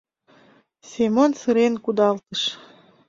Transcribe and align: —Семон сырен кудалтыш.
—Семон 0.89 1.31
сырен 1.39 1.73
кудалтыш. 1.83 2.41